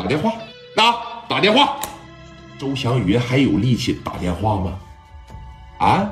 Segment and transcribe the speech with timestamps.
[0.00, 0.32] 打电话，
[0.76, 1.78] 啊，打电话。
[2.58, 4.78] 周祥云还有力气打电话吗？
[5.78, 6.10] 啊？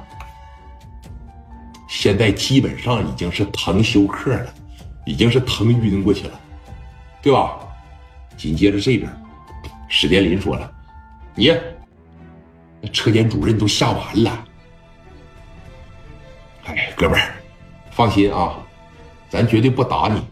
[1.89, 4.55] 现在基本上已经是疼休克了，
[5.07, 6.39] 已经是疼晕过去了，
[7.23, 7.59] 对吧？
[8.37, 9.11] 紧接着这边，
[9.89, 10.71] 史殿林说了
[11.35, 11.51] ：“你，
[12.83, 14.45] 那车间主任都下完了。”
[16.67, 17.33] 哎，哥们儿，
[17.91, 18.55] 放心啊，
[19.31, 20.23] 咱绝对不打你。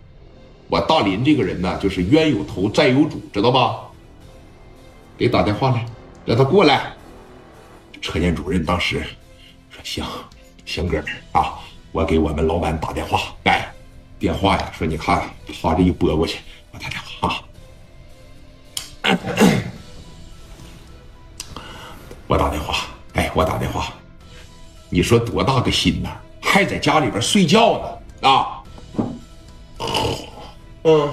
[0.69, 3.83] 我大林这个人呢，就是冤有头债有主，知道吧？
[5.17, 5.87] 给打电话来。
[6.25, 6.93] 让他过来。
[8.03, 9.03] 车间主任当时
[9.71, 10.05] 说：“行，
[10.65, 11.59] 行，哥们啊，
[11.93, 13.35] 我给我们老板打电话。
[13.45, 13.73] 哎，
[14.19, 15.23] 电话呀，说你看
[15.63, 16.41] 他这一拨过去，
[16.73, 17.43] 我打电话啊。
[22.27, 23.95] 我打电话，哎，我打电话。
[24.91, 26.11] 你说多大个心呐？
[26.41, 28.56] 还在家里边睡觉呢啊？
[30.87, 31.11] 嗯，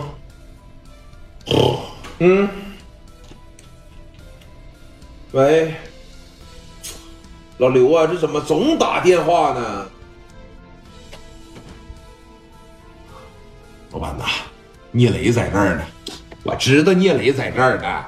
[2.19, 2.49] 嗯。”
[5.33, 5.73] 喂，
[7.57, 9.89] 老刘啊，这怎么总打电话呢？
[13.91, 14.25] 老板呐，
[14.91, 15.83] 聂磊在这儿呢，
[16.43, 18.05] 我知道聂磊在这儿呢，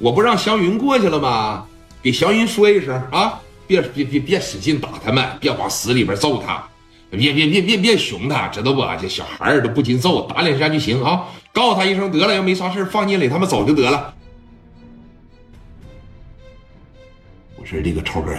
[0.00, 1.64] 我不让祥云过去了吗？
[2.02, 6.68] 给祥云说一声啊，别别别别使劲打他们，别往死里边揍他，
[7.10, 8.82] 别别别别别凶他，知道不？
[9.00, 14.14] 这小孩儿都不禁揍，打两下就行啊，告诉他一声得了，要没啥事放聂磊他们走就得了。
[17.56, 18.32] 我说这个超哥，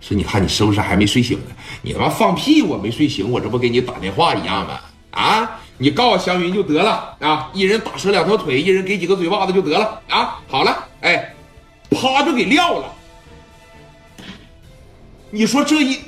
[0.00, 1.46] 说你看你是不是还没睡醒呢？
[1.82, 2.62] 你他妈放屁！
[2.62, 4.80] 我没睡醒，我这不给你打电话一样吗？
[5.12, 5.60] 啊！
[5.78, 7.50] 你告诉祥云就得了啊！
[7.54, 10.38] 一人打折两条腿，一人给几个嘴巴子就得了啊！
[10.46, 11.34] 好了，哎，
[11.90, 12.92] 啪就给撂了。
[15.30, 15.98] 你说这一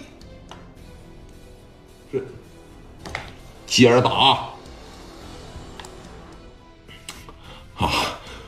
[3.72, 4.10] 接着打
[7.78, 7.88] 啊！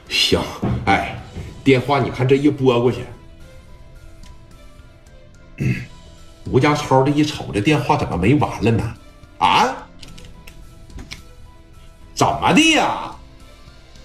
[0.07, 0.39] 行，
[0.85, 1.19] 哎，
[1.65, 3.07] 电话你看这一拨过去。
[6.51, 8.95] 吴家超这一瞅，这电话怎么没完了呢？
[9.39, 9.75] 啊？
[12.15, 13.11] 怎么的呀？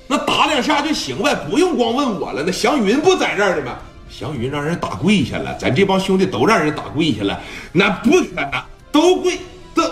[0.08, 2.42] 那打两下就行呗，不用光问我了。
[2.46, 3.78] 那祥云不在这儿呢吗？
[4.10, 7.42] 祥云让人打跪下了，咱这帮兄弟都让人打跪下了。
[7.74, 9.38] 那不可能，都跪
[9.76, 9.84] 都。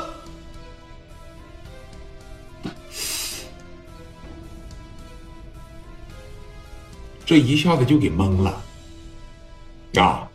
[7.27, 8.63] 这一下子就给懵了，
[10.01, 10.25] 啊！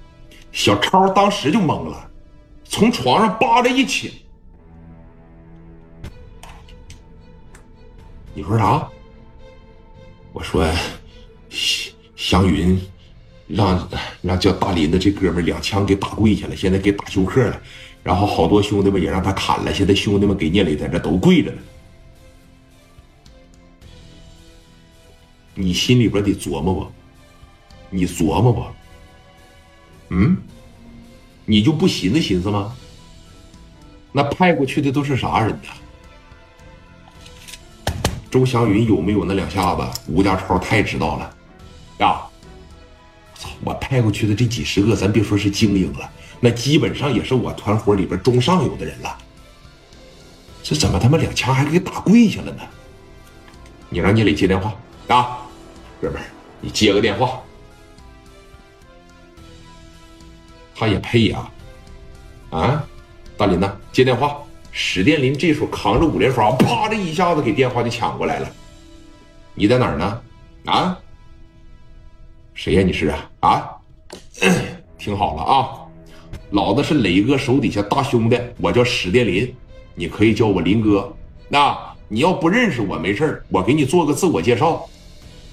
[0.53, 2.11] 小超当时就懵了，
[2.67, 4.13] 从床上扒着一起。
[8.35, 8.87] 你说啥？
[10.35, 10.71] 我说，
[11.49, 12.79] 祥祥云
[13.47, 13.89] 让
[14.21, 17.59] 让叫大林的这哥们两枪给打跪下了，现在给打休克了，
[18.03, 21.63] 然后好多兄弟们也让他砍了，现在兄弟们给聂磊在这都跪着呢。
[25.55, 26.91] 你心里边得琢磨吧？
[27.91, 28.73] 你琢磨吧？
[30.09, 30.37] 嗯，
[31.45, 32.75] 你就不寻思寻思吗？
[34.13, 35.69] 那派过去的都是啥人呢？
[38.31, 39.83] 周祥云有没有那两下子？
[40.09, 41.37] 吴家超太知道了，
[41.99, 42.23] 呀！
[43.35, 43.51] 操！
[43.63, 49.19] 我派过去的这几十个，咱别说是精英了，那基本上也是我团伙里边中上游的人了。
[50.63, 52.63] 这怎么他妈两枪还给打跪下了呢？
[53.91, 54.75] 你让聂磊接电话
[55.09, 55.39] 啊，
[56.03, 56.25] 哥们儿，
[56.61, 57.41] 你接个电话。
[60.75, 61.49] 他也配呀！
[62.51, 62.85] 啊，
[63.37, 64.37] 大林呐，接电话。
[64.73, 68.51] 史殿林这时候扛着五连发，啪的一下子给电话就抢过来了。
[69.55, 70.23] 你在哪儿呢？
[70.65, 70.99] 啊？
[72.55, 72.83] 谁呀？
[72.83, 73.31] 你是啊？
[73.39, 73.71] 啊？
[74.99, 75.87] 听好了啊，
[76.51, 79.55] 老子是磊哥手底下大兄弟，我叫史殿林，
[79.95, 81.15] 你可以叫我林哥。
[81.49, 84.85] 那你要不认识我没事我给你做个自我介绍。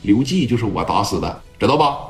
[0.01, 2.08] 刘季就是我打死的，知道吧？